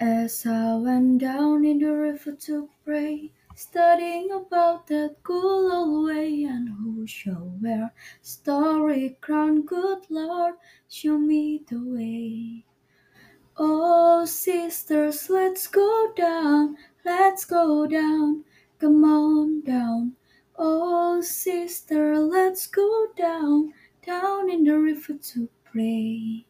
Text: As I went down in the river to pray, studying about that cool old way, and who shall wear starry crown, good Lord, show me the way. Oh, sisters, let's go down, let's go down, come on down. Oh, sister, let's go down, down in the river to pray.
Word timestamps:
As 0.00 0.46
I 0.46 0.76
went 0.76 1.18
down 1.18 1.64
in 1.64 1.80
the 1.80 1.92
river 1.92 2.30
to 2.32 2.68
pray, 2.84 3.32
studying 3.56 4.30
about 4.30 4.86
that 4.86 5.16
cool 5.24 5.72
old 5.72 6.06
way, 6.06 6.44
and 6.44 6.68
who 6.68 7.04
shall 7.04 7.52
wear 7.60 7.92
starry 8.22 9.18
crown, 9.20 9.62
good 9.62 10.08
Lord, 10.08 10.54
show 10.88 11.18
me 11.18 11.64
the 11.68 11.80
way. 11.80 12.64
Oh, 13.56 14.24
sisters, 14.24 15.28
let's 15.28 15.66
go 15.66 16.12
down, 16.14 16.76
let's 17.04 17.44
go 17.44 17.88
down, 17.88 18.44
come 18.78 19.02
on 19.02 19.62
down. 19.62 20.12
Oh, 20.56 21.20
sister, 21.22 22.20
let's 22.20 22.68
go 22.68 23.08
down, 23.16 23.72
down 24.06 24.48
in 24.48 24.62
the 24.62 24.78
river 24.78 25.14
to 25.14 25.48
pray. 25.64 26.47